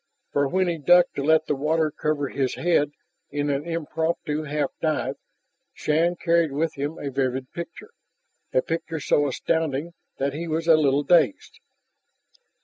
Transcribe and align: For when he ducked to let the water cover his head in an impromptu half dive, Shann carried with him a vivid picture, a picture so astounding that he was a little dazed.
For 0.33 0.47
when 0.47 0.67
he 0.67 0.79
ducked 0.79 1.13
to 1.17 1.23
let 1.23 1.45
the 1.45 1.53
water 1.55 1.91
cover 1.91 2.29
his 2.29 2.55
head 2.55 2.91
in 3.29 3.51
an 3.51 3.67
impromptu 3.67 4.41
half 4.45 4.71
dive, 4.81 5.15
Shann 5.75 6.15
carried 6.15 6.51
with 6.51 6.73
him 6.73 6.97
a 6.97 7.11
vivid 7.11 7.51
picture, 7.51 7.91
a 8.51 8.63
picture 8.63 8.99
so 8.99 9.27
astounding 9.27 9.93
that 10.17 10.33
he 10.33 10.47
was 10.47 10.67
a 10.67 10.75
little 10.75 11.03
dazed. 11.03 11.59